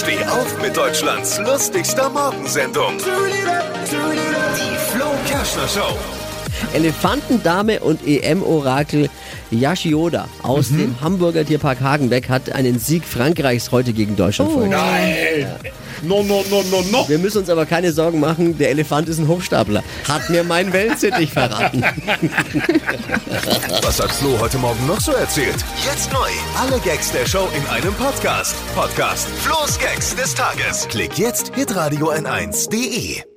Steh 0.00 0.24
auf 0.24 0.62
mit 0.62 0.74
Deutschlands 0.74 1.38
lustigster 1.40 2.08
Morgensendung. 2.08 2.96
Die 2.96 4.76
Flo 4.90 5.10
Kerschner 5.26 5.68
Show. 5.68 6.29
Elefantendame 6.72 7.80
und 7.80 8.06
EM-Orakel 8.06 9.08
Yashioda 9.50 10.28
aus 10.42 10.68
dem 10.68 11.00
Hamburger 11.00 11.44
Tierpark 11.44 11.80
Hagenbeck 11.80 12.28
hat 12.28 12.52
einen 12.52 12.78
Sieg 12.78 13.04
Frankreichs 13.04 13.72
heute 13.72 13.92
gegen 13.92 14.16
Deutschland 14.16 14.52
vollzogen. 14.52 14.78
Nein! 14.78 15.46
No, 16.02 16.22
no, 16.22 16.42
no, 16.48 16.62
no, 16.70 16.82
no. 16.90 17.08
Wir 17.08 17.18
müssen 17.18 17.38
uns 17.38 17.50
aber 17.50 17.66
keine 17.66 17.92
Sorgen 17.92 18.20
machen, 18.20 18.56
der 18.56 18.70
Elefant 18.70 19.08
ist 19.08 19.18
ein 19.18 19.28
Hochstapler. 19.28 19.82
Hat 20.08 20.30
mir 20.30 20.44
mein 20.44 20.72
Wellensittich 20.72 21.30
verraten. 21.30 21.84
Was 23.82 24.00
hat 24.00 24.10
Flo 24.12 24.38
heute 24.40 24.58
Morgen 24.58 24.86
noch 24.86 25.00
so 25.00 25.12
erzählt? 25.12 25.56
Jetzt 25.84 26.12
neu. 26.12 26.28
Alle 26.58 26.80
Gags 26.80 27.12
der 27.12 27.26
Show 27.26 27.48
in 27.54 27.66
einem 27.68 27.92
Podcast. 27.94 28.54
Podcast 28.74 29.28
Flo's 29.40 29.78
Gags 29.78 30.14
des 30.16 30.34
Tages. 30.34 30.86
Klick 30.88 31.18
jetzt 31.18 31.54
hitradio 31.54 32.10
n1.de. 32.12 33.29